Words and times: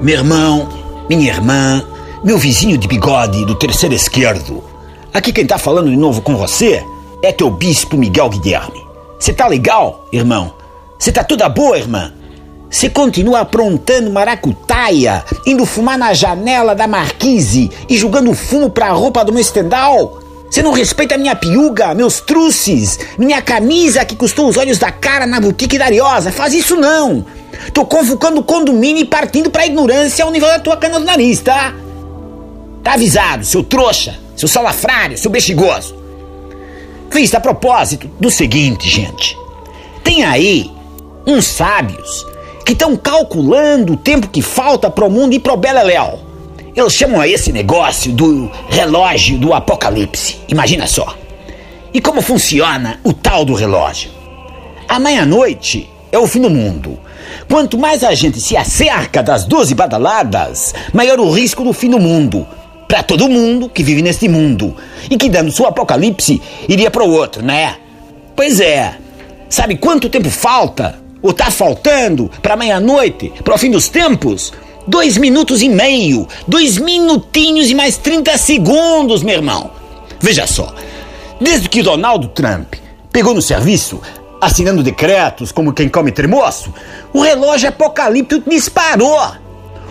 Meu 0.00 0.14
irmão, 0.14 0.68
minha 1.08 1.26
irmã, 1.26 1.84
meu 2.22 2.38
vizinho 2.38 2.78
de 2.78 2.86
bigode 2.86 3.44
do 3.44 3.56
terceiro 3.56 3.96
esquerdo. 3.96 4.62
Aqui 5.12 5.32
quem 5.32 5.44
tá 5.44 5.58
falando 5.58 5.90
de 5.90 5.96
novo 5.96 6.22
com 6.22 6.36
você 6.36 6.84
é 7.20 7.32
teu 7.32 7.50
bispo 7.50 7.96
Miguel 7.96 8.28
Guilherme. 8.28 8.80
Você 9.18 9.32
tá 9.32 9.48
legal, 9.48 10.06
irmão? 10.12 10.54
Você 10.96 11.10
tá 11.10 11.24
toda 11.24 11.48
boa, 11.48 11.76
irmã? 11.76 12.12
Você 12.70 12.88
continua 12.88 13.40
aprontando 13.40 14.12
maracutaia, 14.12 15.24
indo 15.44 15.66
fumar 15.66 15.98
na 15.98 16.14
janela 16.14 16.76
da 16.76 16.86
marquise 16.86 17.68
e 17.88 17.96
jogando 17.96 18.32
fumo 18.34 18.70
pra 18.70 18.92
roupa 18.92 19.24
do 19.24 19.32
meu 19.32 19.40
estendal? 19.40 20.20
Você 20.50 20.62
não 20.62 20.72
respeita 20.72 21.18
minha 21.18 21.36
piuga, 21.36 21.94
meus 21.94 22.20
truces, 22.20 22.98
minha 23.18 23.42
camisa 23.42 24.04
que 24.04 24.16
custou 24.16 24.48
os 24.48 24.56
olhos 24.56 24.78
da 24.78 24.90
cara 24.90 25.26
na 25.26 25.40
boutique 25.40 25.78
da 25.78 25.84
Ariosa? 25.84 26.32
Faz 26.32 26.54
isso 26.54 26.74
não! 26.74 27.24
Tô 27.74 27.84
convocando 27.84 28.40
o 28.40 28.44
condomínio 28.44 29.02
e 29.02 29.04
partindo 29.04 29.50
pra 29.50 29.66
ignorância 29.66 30.24
ao 30.24 30.30
nível 30.30 30.48
da 30.48 30.58
tua 30.58 30.76
cana 30.76 30.98
do 30.98 31.04
nariz, 31.04 31.40
tá? 31.40 31.74
Tá 32.82 32.94
avisado, 32.94 33.44
seu 33.44 33.62
trouxa, 33.62 34.18
seu 34.36 34.48
salafrário, 34.48 35.18
seu 35.18 35.30
bexigoso. 35.30 35.94
Fiz 37.10 37.34
a 37.34 37.40
propósito 37.40 38.08
do 38.18 38.30
seguinte, 38.30 38.88
gente. 38.88 39.36
Tem 40.02 40.24
aí 40.24 40.70
uns 41.26 41.46
sábios 41.46 42.26
que 42.64 42.72
estão 42.72 42.96
calculando 42.96 43.94
o 43.94 43.96
tempo 43.96 44.28
que 44.28 44.40
falta 44.40 44.90
pro 44.90 45.10
mundo 45.10 45.34
ir 45.34 45.40
pro 45.40 45.56
Beleléu. 45.56 46.27
Eles 46.78 46.94
chamam 46.94 47.20
a 47.20 47.26
esse 47.26 47.50
negócio 47.50 48.12
do 48.12 48.48
relógio 48.68 49.36
do 49.36 49.52
apocalipse. 49.52 50.36
Imagina 50.46 50.86
só. 50.86 51.12
E 51.92 52.00
como 52.00 52.22
funciona 52.22 53.00
o 53.02 53.12
tal 53.12 53.44
do 53.44 53.52
relógio? 53.52 54.12
A 54.88 55.00
meia-noite 55.00 55.90
é 56.12 56.16
o 56.16 56.26
fim 56.28 56.40
do 56.40 56.48
mundo. 56.48 56.96
Quanto 57.50 57.76
mais 57.76 58.04
a 58.04 58.14
gente 58.14 58.40
se 58.40 58.56
acerca 58.56 59.24
das 59.24 59.42
doze 59.42 59.74
badaladas, 59.74 60.72
maior 60.92 61.18
o 61.18 61.32
risco 61.32 61.64
do 61.64 61.72
fim 61.72 61.90
do 61.90 61.98
mundo. 61.98 62.46
Para 62.86 63.02
todo 63.02 63.28
mundo 63.28 63.68
que 63.68 63.82
vive 63.82 64.00
neste 64.00 64.28
mundo. 64.28 64.76
E 65.10 65.16
que 65.16 65.28
dando 65.28 65.50
seu 65.50 65.66
apocalipse 65.66 66.40
iria 66.68 66.92
para 66.92 67.02
o 67.02 67.10
outro, 67.10 67.42
né? 67.42 67.74
Pois 68.36 68.60
é. 68.60 68.94
Sabe 69.48 69.74
quanto 69.78 70.08
tempo 70.08 70.30
falta? 70.30 71.00
Ou 71.20 71.32
tá 71.32 71.50
faltando 71.50 72.30
para 72.40 72.54
meia-noite, 72.54 73.32
para 73.42 73.56
o 73.56 73.58
fim 73.58 73.68
dos 73.68 73.88
tempos? 73.88 74.52
Dois 74.88 75.18
minutos 75.18 75.60
e 75.60 75.68
meio. 75.68 76.26
Dois 76.46 76.78
minutinhos 76.78 77.68
e 77.68 77.74
mais 77.74 77.98
30 77.98 78.38
segundos, 78.38 79.22
meu 79.22 79.34
irmão. 79.34 79.70
Veja 80.18 80.46
só. 80.46 80.74
Desde 81.38 81.68
que 81.68 81.82
Donald 81.82 82.28
Trump 82.28 82.72
pegou 83.12 83.34
no 83.34 83.42
serviço, 83.42 84.00
assinando 84.40 84.82
decretos 84.82 85.52
como 85.52 85.74
quem 85.74 85.90
come 85.90 86.10
tremoço, 86.10 86.72
o 87.12 87.20
relógio 87.20 87.68
apocalíptico 87.68 88.48
disparou. 88.48 89.20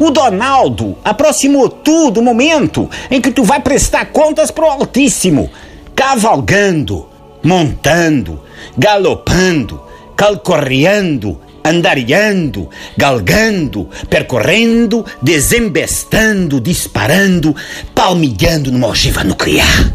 O 0.00 0.10
Donaldo 0.10 0.98
aproximou 1.04 1.68
tu 1.68 2.10
do 2.10 2.20
momento 2.20 2.90
em 3.12 3.20
que 3.20 3.30
tu 3.30 3.44
vai 3.44 3.60
prestar 3.60 4.06
contas 4.06 4.50
pro 4.50 4.66
Altíssimo, 4.66 5.48
cavalgando, 5.94 7.08
montando, 7.44 8.40
galopando, 8.76 9.80
calcorreando, 10.16 11.40
andariando, 11.64 12.68
galgando, 12.96 13.88
percorrendo, 14.08 15.04
desembestando, 15.20 16.60
disparando, 16.60 17.54
palmilhando 17.94 18.72
numa 18.72 18.88
ogiva 18.88 19.24
nuclear. 19.24 19.92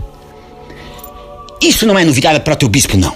Isso 1.62 1.86
não 1.86 1.98
é 1.98 2.04
novidade 2.04 2.40
para 2.42 2.56
teu 2.56 2.70
bispo, 2.70 2.98
não. 2.98 3.16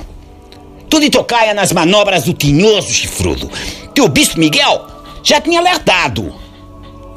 Tudo 0.90 1.04
de 1.04 1.10
tocaia 1.12 1.54
nas 1.54 1.72
manobras 1.72 2.24
do 2.24 2.34
tinhoso 2.34 2.92
chifrudo. 2.92 3.50
Teu 3.94 4.08
bispo 4.08 4.40
Miguel 4.40 4.88
já 5.24 5.40
tinha 5.40 5.60
alertado. 5.60 6.34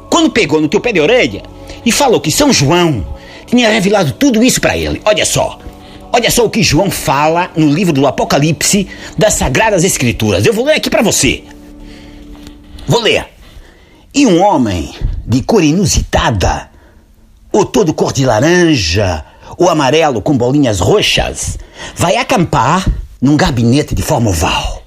Quando 0.09 0.29
pegou 0.29 0.61
no 0.61 0.67
teu 0.67 0.79
pé 0.79 0.91
de 0.91 0.99
orelha 0.99 1.41
e 1.83 1.91
falou 1.91 2.21
que 2.21 2.31
São 2.31 2.53
João 2.53 3.03
tinha 3.47 3.69
revelado 3.69 4.11
tudo 4.13 4.43
isso 4.43 4.61
para 4.61 4.77
ele. 4.77 5.01
Olha 5.05 5.25
só. 5.25 5.57
Olha 6.15 6.29
só 6.29 6.45
o 6.45 6.49
que 6.49 6.61
João 6.61 6.91
fala 6.91 7.49
no 7.55 7.67
livro 7.67 7.91
do 7.91 8.05
Apocalipse 8.05 8.87
das 9.17 9.33
Sagradas 9.33 9.83
Escrituras. 9.83 10.45
Eu 10.45 10.53
vou 10.53 10.63
ler 10.63 10.75
aqui 10.75 10.87
para 10.87 11.01
você. 11.01 11.43
Vou 12.85 13.01
ler. 13.01 13.25
E 14.13 14.27
um 14.27 14.39
homem 14.39 14.93
de 15.25 15.41
cor 15.41 15.63
inusitada, 15.63 16.69
ou 17.51 17.65
todo 17.65 17.95
cor 17.95 18.13
de 18.13 18.27
laranja, 18.27 19.25
ou 19.57 19.67
amarelo 19.67 20.21
com 20.21 20.37
bolinhas 20.37 20.79
roxas, 20.79 21.57
vai 21.95 22.15
acampar 22.15 22.87
num 23.19 23.35
gabinete 23.35 23.95
de 23.95 24.03
forma 24.03 24.29
oval. 24.29 24.83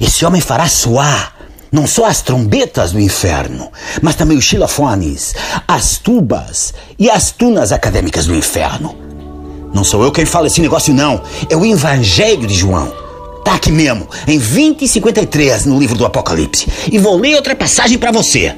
Esse 0.00 0.24
homem 0.24 0.40
fará 0.40 0.68
soar 0.68 1.34
não 1.72 1.84
só 1.84 2.04
as 2.04 2.22
trombetas 2.22 2.92
do 2.92 3.00
inferno, 3.00 3.72
mas 4.00 4.14
também 4.14 4.38
os 4.38 4.44
xilofones, 4.44 5.34
as 5.66 5.98
tubas 5.98 6.72
e 6.96 7.10
as 7.10 7.32
tunas 7.32 7.72
acadêmicas 7.72 8.26
do 8.26 8.36
inferno. 8.36 9.03
Não 9.74 9.82
sou 9.82 10.04
eu 10.04 10.12
quem 10.12 10.24
fala 10.24 10.46
esse 10.46 10.60
negócio, 10.60 10.94
não. 10.94 11.20
É 11.50 11.56
o 11.56 11.66
Evangelho 11.66 12.46
de 12.46 12.54
João. 12.54 12.94
Tá 13.44 13.56
aqui 13.56 13.72
mesmo, 13.72 14.08
em 14.26 14.38
20 14.38 14.82
e 14.82 14.88
53 14.88 15.66
no 15.66 15.78
livro 15.78 15.98
do 15.98 16.06
Apocalipse. 16.06 16.66
E 16.90 16.96
vou 16.96 17.18
ler 17.18 17.34
outra 17.34 17.56
passagem 17.56 17.98
para 17.98 18.12
você. 18.12 18.54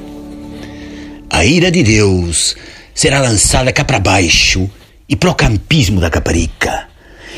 A 1.30 1.44
ira 1.44 1.70
de 1.70 1.82
Deus 1.82 2.54
será 2.94 3.20
lançada 3.20 3.72
cá 3.72 3.82
para 3.82 3.98
baixo 3.98 4.70
e 5.08 5.16
pro 5.16 5.34
campismo 5.34 6.00
da 6.00 6.10
Caparica. 6.10 6.86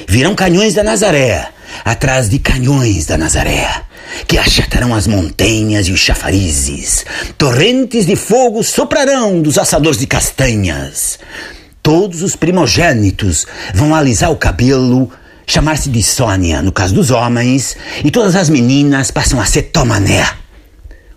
Virão 0.06 0.34
canhões 0.34 0.74
da 0.74 0.82
Nazaré, 0.82 1.48
atrás 1.84 2.28
de 2.28 2.38
canhões 2.38 3.06
da 3.06 3.16
Nazaré, 3.16 3.82
que 4.26 4.38
achatarão 4.38 4.94
as 4.94 5.06
montanhas 5.06 5.86
e 5.86 5.92
os 5.92 6.00
chafarizes. 6.00 7.06
Torrentes 7.36 8.06
de 8.06 8.16
fogo 8.16 8.62
soprarão 8.62 9.40
dos 9.40 9.56
assadores 9.56 9.98
de 9.98 10.06
castanhas. 10.06 11.18
Todos 11.88 12.20
os 12.20 12.36
primogênitos 12.36 13.46
vão 13.72 13.94
alisar 13.94 14.30
o 14.30 14.36
cabelo, 14.36 15.10
chamar-se 15.46 15.88
de 15.88 16.02
Sônia, 16.02 16.60
no 16.60 16.70
caso 16.70 16.94
dos 16.94 17.10
homens, 17.10 17.78
e 18.04 18.10
todas 18.10 18.36
as 18.36 18.50
meninas 18.50 19.10
passam 19.10 19.40
a 19.40 19.46
ser 19.46 19.62
Tomané. 19.62 20.22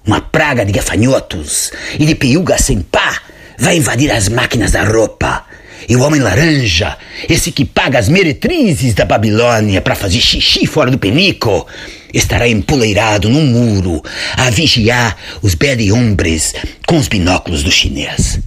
Uma 0.07 0.21
praga 0.21 0.65
de 0.65 0.71
gafanhotos 0.71 1.73
e 1.99 2.05
de 2.05 2.15
piuga 2.15 2.57
sem 2.57 2.79
pá 2.79 3.19
vai 3.59 3.75
invadir 3.75 4.13
as 4.13 4.29
máquinas 4.29 4.71
da 4.71 4.85
roupa. 4.85 5.43
E 5.89 5.97
o 5.97 6.03
homem 6.03 6.21
laranja, 6.21 6.97
esse 7.27 7.51
que 7.51 7.65
paga 7.65 7.99
as 7.99 8.07
meretrizes 8.07 8.93
da 8.93 9.03
Babilônia 9.03 9.81
para 9.81 9.93
fazer 9.93 10.21
xixi 10.21 10.65
fora 10.65 10.89
do 10.89 10.97
penico, 10.97 11.67
estará 12.13 12.47
empoleirado 12.47 13.27
num 13.27 13.45
muro 13.45 14.01
a 14.37 14.49
vigiar 14.49 15.17
os 15.41 15.53
bede 15.53 15.91
hombres 15.91 16.53
com 16.87 16.97
os 16.97 17.09
binóculos 17.09 17.61
do 17.61 17.69
chinês. 17.69 18.39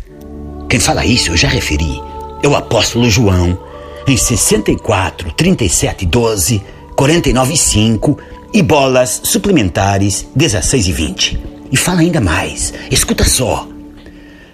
Quem 0.70 0.80
fala 0.80 1.04
isso 1.04 1.32
eu 1.32 1.36
já 1.36 1.48
referi. 1.48 2.13
É 2.44 2.47
o 2.47 2.55
apóstolo 2.55 3.09
João, 3.09 3.59
em 4.06 4.19
64, 4.19 5.32
37, 5.32 6.05
12, 6.05 6.62
49, 6.94 7.56
5 7.56 8.19
e 8.53 8.60
bolas 8.60 9.22
suplementares 9.25 10.27
16 10.37 10.88
e 10.88 10.93
20. 10.93 11.41
E 11.72 11.77
fala 11.78 12.03
ainda 12.03 12.21
mais. 12.21 12.75
Escuta 12.91 13.25
só. 13.25 13.66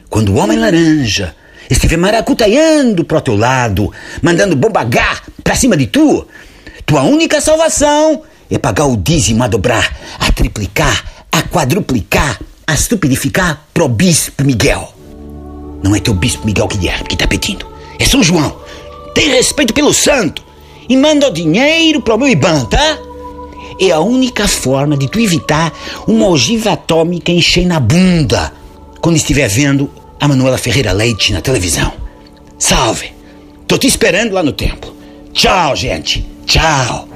Quando 0.08 0.28
o 0.28 0.36
homem 0.36 0.56
laranja 0.56 1.34
estiver 1.68 1.96
maracutaiando 1.96 3.04
pro 3.04 3.20
teu 3.20 3.36
lado, 3.36 3.92
mandando 4.22 4.54
bombagar 4.54 5.24
pra 5.42 5.56
cima 5.56 5.76
de 5.76 5.88
tu, 5.88 6.24
tua 6.86 7.02
única 7.02 7.40
salvação 7.40 8.22
é 8.48 8.56
pagar 8.56 8.86
o 8.86 8.96
dízimo 8.96 9.42
a 9.42 9.48
dobrar, 9.48 9.98
a 10.20 10.30
triplicar, 10.30 11.24
a 11.32 11.42
quadruplicar, 11.42 12.40
a 12.64 12.72
estupidificar 12.72 13.64
pro 13.74 13.88
bispo 13.88 14.44
Miguel. 14.44 14.94
Não 15.82 15.96
é 15.96 15.98
teu 15.98 16.14
bispo 16.14 16.46
Miguel 16.46 16.68
Guilherme 16.68 17.08
que 17.08 17.16
tá 17.16 17.26
pedindo. 17.26 17.79
É 18.00 18.04
São 18.04 18.22
João. 18.22 18.56
Tem 19.14 19.28
respeito 19.28 19.72
pelo 19.72 19.94
santo. 19.94 20.42
E 20.88 20.96
manda 20.96 21.28
o 21.28 21.32
dinheiro 21.32 22.00
pro 22.00 22.18
meu 22.18 22.28
IBAN, 22.28 22.64
tá? 22.64 22.98
É 23.78 23.90
a 23.92 24.00
única 24.00 24.48
forma 24.48 24.96
de 24.96 25.08
tu 25.08 25.20
evitar 25.20 25.72
uma 26.08 26.26
ogiva 26.26 26.72
atômica 26.72 27.30
encher 27.30 27.66
na 27.66 27.78
bunda 27.78 28.52
quando 29.00 29.16
estiver 29.16 29.48
vendo 29.48 29.88
a 30.18 30.26
Manuela 30.26 30.58
Ferreira 30.58 30.92
Leite 30.92 31.32
na 31.32 31.40
televisão. 31.40 31.92
Salve! 32.58 33.12
Tô 33.68 33.78
te 33.78 33.86
esperando 33.86 34.32
lá 34.32 34.42
no 34.42 34.52
templo. 34.52 34.94
Tchau, 35.32 35.76
gente. 35.76 36.26
Tchau. 36.44 37.08